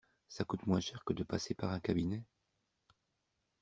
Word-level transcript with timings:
Ça 0.29 0.43
coûte 0.45 0.65
moins 0.65 0.79
cher 0.79 1.03
que 1.05 1.13
de 1.13 1.21
passer 1.21 1.53
par 1.53 1.71
un 1.73 1.79
cabinet. 1.79 2.23